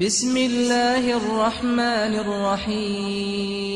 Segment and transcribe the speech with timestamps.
[0.00, 3.68] بسم الله الرحمن الرحيم.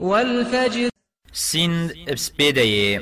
[0.00, 0.88] والفجر
[1.32, 3.00] سند بسبيدايه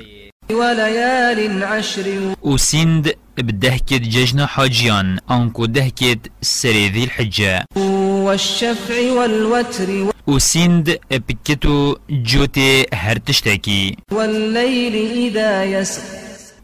[0.51, 2.35] وليال عشر.
[2.43, 11.97] و سند بدهكت ججنا حاجيان انكو دهكت سري ذي الحجة والشفع والوتر و سند بكتو
[12.11, 14.95] جوتي هرتشتاكي والليل
[15.27, 16.03] إذا يسر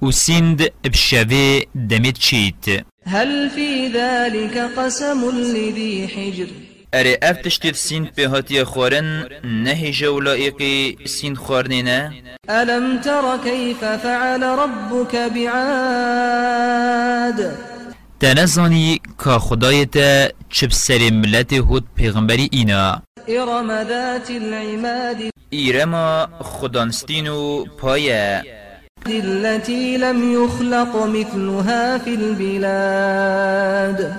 [0.03, 6.47] و سند بشافي دمت شيت هل في ذلك قسم لذي حجر؟
[6.95, 12.13] اره اف تشتید سین به هاتی خورن نهی جولائقی سین خورنینه
[12.51, 16.57] ألم تر كيف فعل ربك بعاد؟
[18.21, 25.17] تنزانی که خدای تا چب سر ملت هود پیغمبری اینا إرم ذات العماد.
[25.51, 28.43] ایرما خدانستین و پایه
[29.11, 34.13] التي لم يخلق مثلها في البلاد.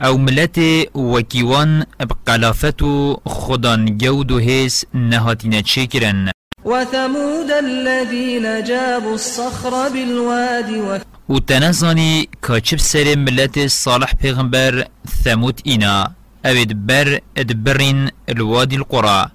[0.00, 0.58] أو ملت
[0.94, 6.30] وکیوان بقلافت و خدان جود و هیس نهاتین چکرن
[6.64, 14.86] وثمود الذين جابوا الصخر بالواد و تنزانی که چب سر ملت صالح پیغمبر
[15.24, 16.10] ثمود اینا.
[16.44, 19.30] اوید بر ادبرین الوادی القرى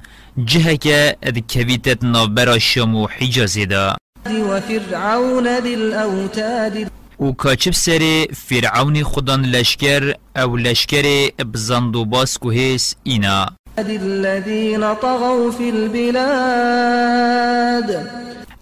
[0.46, 3.96] جهه که اد کویتت نابرا شام و حجازی دا
[4.40, 6.88] وفرعون ذي الأوتاد
[7.20, 13.46] و کاچب سر فرعون خدان لشکر أو لشکر بزند و باس کو هیس اینا
[13.80, 17.12] الذين طغوا في البلاد.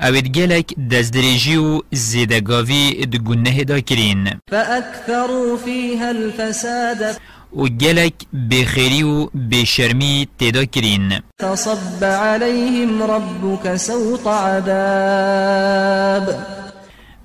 [0.01, 7.17] اوید گلک دزدریجی و زیدگاوی دگونه دا کرین فأكثروا فيها الفساد.
[7.55, 8.13] و گلک
[8.51, 16.35] بخیری و بشرمی تدا کرین فصب عليهم ربك سوط عذاب.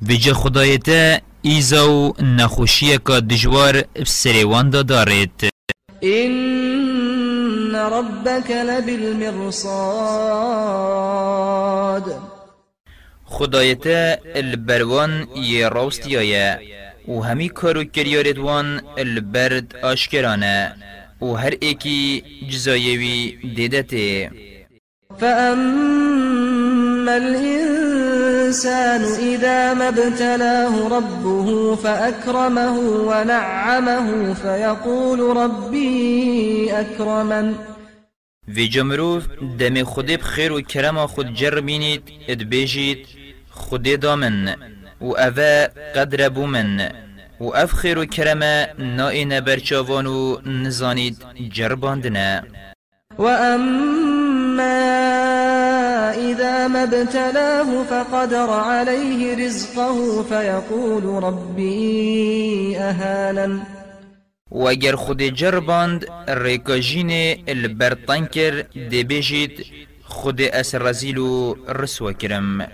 [0.03, 5.49] ویجا خدایتا ایزا و نخوشی که دجوار بسریوان دا دارید
[6.03, 9.65] إن ربك لبالمرصاد.
[13.25, 15.27] خدایتا البروان
[16.17, 16.59] آیا
[17.09, 20.75] و همی کارو کریارد وان البرد آشکرانه
[21.23, 24.31] و هر ایکی جزایوی دیدته
[25.21, 37.55] فأما الإنسان إذا ما ابتلاه ربه فأكرمه ونعمه فيقول ربي أكرمن.
[38.49, 39.27] وی جمروف
[39.59, 43.07] دم خود بخیر و کرم خود جر بینید ادبیجید
[43.51, 44.57] خود دامن.
[45.01, 45.67] و اوه
[45.97, 46.91] قدر بومن
[47.41, 48.43] و اف خیر و کرم
[48.79, 51.17] نائن برچاوان و نزانید
[51.53, 52.43] جرباندنه
[53.19, 54.75] وأما
[56.11, 63.61] إذا ما ابتلاه فقدر عليه رزقه فيقول ربي أهانن.
[64.51, 67.11] و اگر خود جرباند ریکاجین
[67.49, 68.51] البرطنکر
[68.93, 69.67] دبیجید
[70.05, 72.69] خود اس رزیل و رسوا کرم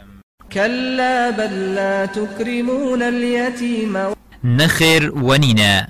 [0.52, 4.14] كلا بل لا تكرمون اليتيم.
[4.44, 5.88] نخیر ونینا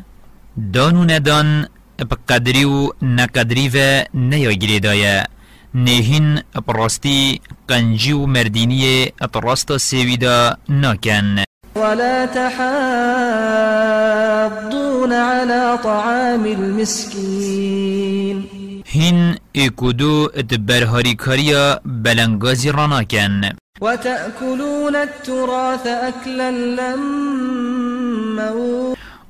[0.56, 1.66] دانو ندان
[2.00, 5.26] بقدری و نقدری و نیاگیری دایه
[5.74, 8.26] نهین براستی قنجی و
[9.20, 11.44] اطراستا سیویدا ناکن
[11.76, 12.60] ولا تحاضون
[15.12, 18.44] على طعام المسكين.
[18.86, 23.40] هین اکودو ادبرهاری کاریا بلنگازی راناکن
[23.80, 28.50] وتأكلون التراث أكلا لما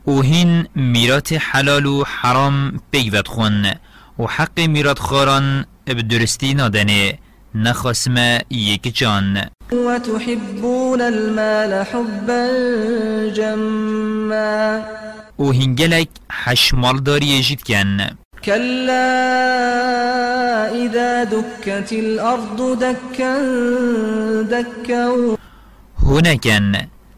[0.07, 3.67] و هین میرات حلال و حرام پیوت خون
[4.19, 7.19] و حق میرات خاران بدرستی نادنه.
[7.55, 9.51] نخاسم یک جان.
[9.73, 12.49] وتحبون المال حبا
[13.37, 14.81] جما.
[15.39, 17.97] و هنگلک حشمال داری جید کن.
[18.45, 19.07] كلا
[20.85, 23.37] إذا دكت الأرض دكا
[24.43, 25.37] دكا.
[26.03, 26.73] هناکن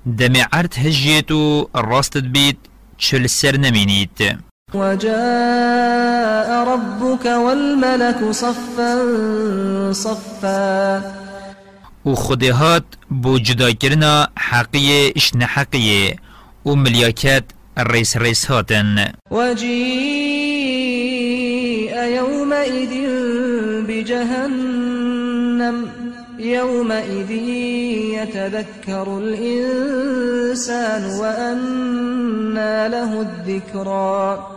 [0.06, 2.56] دم عرض هجیت و راستت بید
[2.98, 4.38] چل سر نمینید
[4.74, 8.92] وجاء ربك والملك صفا
[9.92, 11.02] صفا.
[12.04, 16.16] و خودهات بو جدا کرنا حقیه اش نحقیه
[16.66, 17.44] و ملیاکت
[17.78, 20.81] ریس ریس هاتن وجيء
[22.62, 22.94] يومئذ
[23.88, 25.76] بجهنم
[26.38, 27.30] يومئذ
[28.18, 34.48] يتذكر الإنسان وأنى له الذكرى.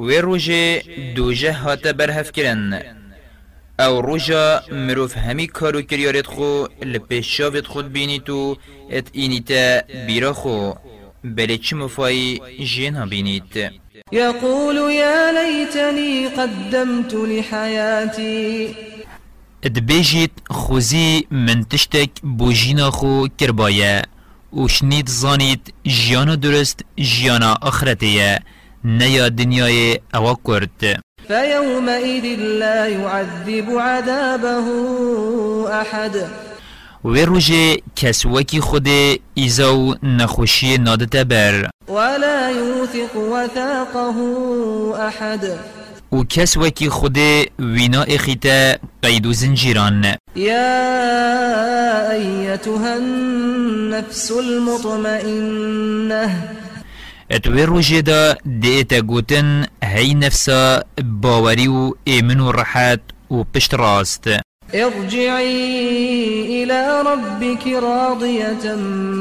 [0.00, 0.82] و روژه
[1.16, 2.82] دوژه هات برهف کرن
[3.80, 8.56] أو روژا مروف همی کارو کریارت خو لپیشاوت خود بینی تو
[8.90, 10.72] ات اینیتا بیرا خو
[11.24, 13.72] بلی چی مفایی جینا بینید
[14.12, 18.74] يقول يا ليتني قدمت لحياتي.
[19.64, 24.02] ادبیجید خوزی من تشتک بوجینا خو کربایه
[24.52, 28.38] و شنید زانید جیانا درست جیانا آخرتیه
[28.84, 34.66] نیا دنیای اوا کرد فيومئذ لا يعذب عذابه
[35.80, 36.26] أحد
[37.04, 38.88] و روژه کس وکی خود
[39.34, 44.16] ایزاو نخوشی نادته بر ولا يوثق وثاقه
[45.08, 45.58] أحد.
[46.12, 47.18] و کس وکی خود
[47.58, 50.16] وینا اخیتا قید و زنجیران.
[50.36, 56.30] يا أيتها النفس المطمئنة.
[57.30, 63.00] اتوی روژه دا دیتا گوتن هی نفسا باوری و ایمن و راحت
[63.30, 64.41] و پشت راست.
[64.74, 68.74] ارجعي إلى ربك راضية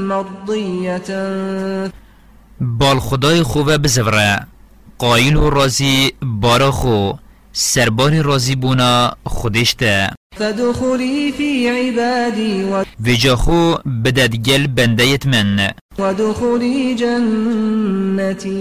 [0.09, 1.09] مرضية.
[2.61, 4.39] بال خدای خوبه بزوره
[4.99, 7.13] قایل و رازی بارا خو.
[7.53, 10.09] سربار رازی بونا خودشته.
[10.39, 15.69] فادخلي في عبادي و- ویجا خو بدد گل بندیت من.
[15.99, 18.51] وادخلي جنتي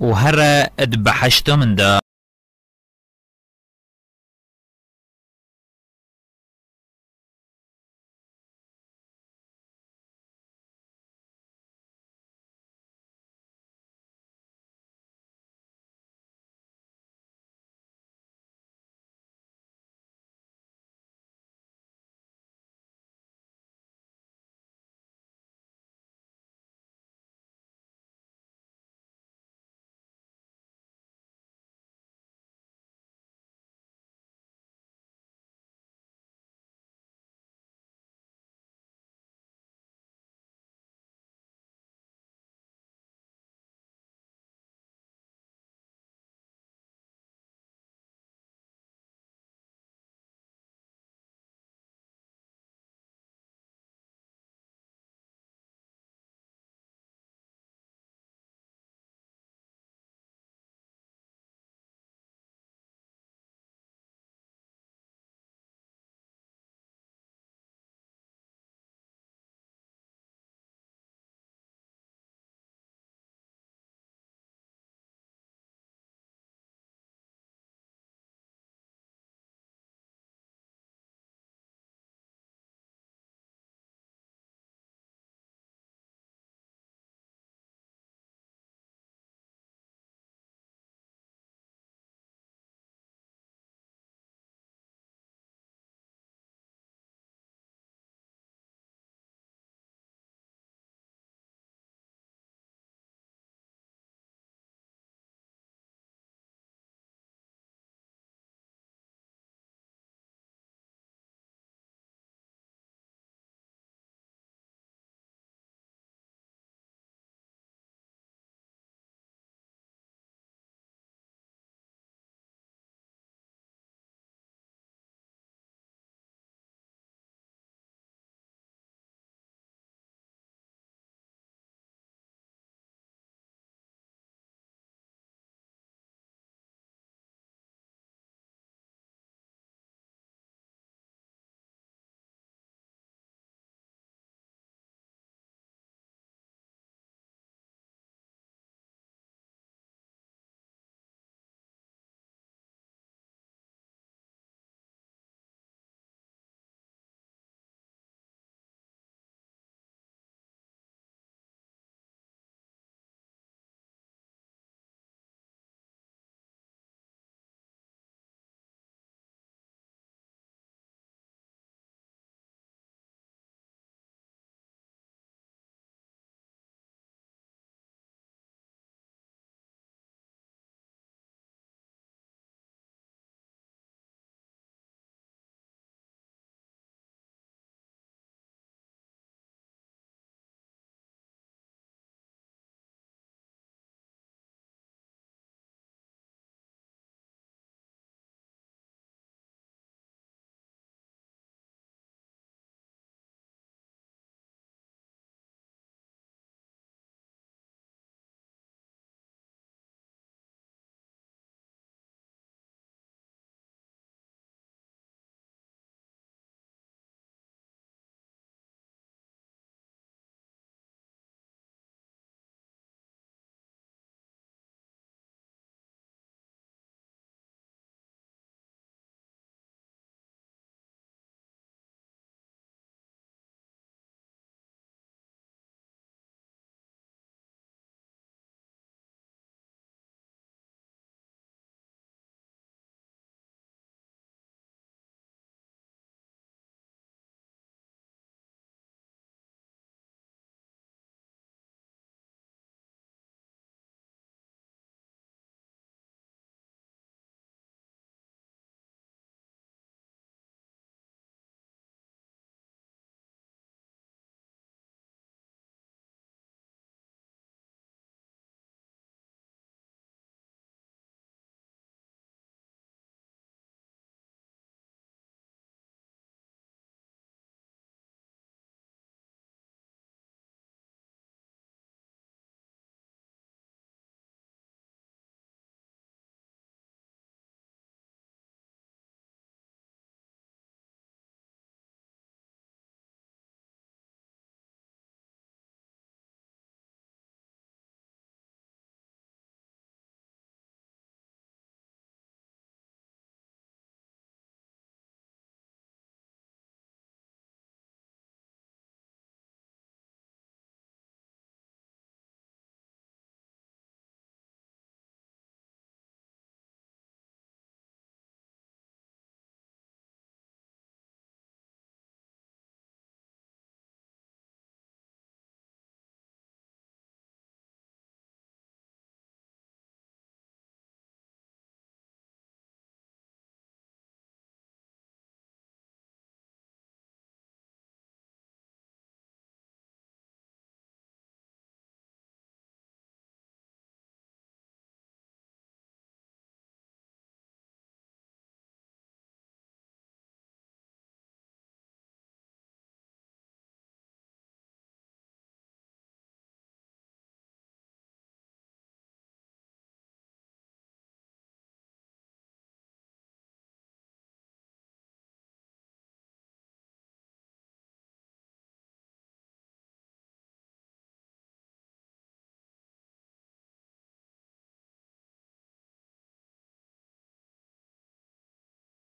[0.00, 2.00] و هر اد بحشتا من دا